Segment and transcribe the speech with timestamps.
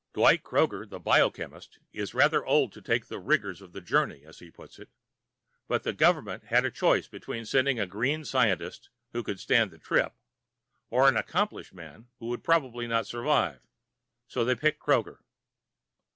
[0.15, 4.39] Dwight Kroger, the biochemist, is rather old to take the "rigors of the journey," as
[4.39, 4.89] he puts it,
[5.67, 9.77] but the government had a choice between sending a green scientist who could stand the
[9.77, 10.15] trip
[10.89, 13.61] or an accomplished man who would probably not survive,
[14.25, 15.19] so they picked Kroger.